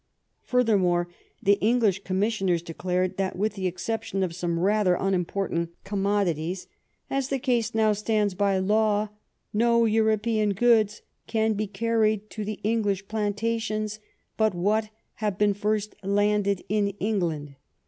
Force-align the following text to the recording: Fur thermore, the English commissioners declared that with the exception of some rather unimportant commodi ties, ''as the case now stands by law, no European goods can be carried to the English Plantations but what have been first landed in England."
Fur 0.41 0.63
thermore, 0.63 1.09
the 1.43 1.59
English 1.61 2.03
commissioners 2.03 2.63
declared 2.63 3.17
that 3.17 3.35
with 3.37 3.53
the 3.53 3.67
exception 3.67 4.23
of 4.23 4.33
some 4.33 4.59
rather 4.59 4.95
unimportant 4.99 5.75
commodi 5.85 6.33
ties, 6.35 6.67
''as 7.11 7.29
the 7.29 7.37
case 7.37 7.75
now 7.75 7.93
stands 7.93 8.33
by 8.33 8.57
law, 8.57 9.09
no 9.53 9.85
European 9.85 10.53
goods 10.55 11.03
can 11.27 11.53
be 11.53 11.67
carried 11.67 12.31
to 12.31 12.43
the 12.43 12.59
English 12.63 13.07
Plantations 13.07 13.99
but 14.37 14.55
what 14.55 14.89
have 15.21 15.37
been 15.37 15.53
first 15.53 15.93
landed 16.03 16.63
in 16.67 16.87
England." 16.99 17.53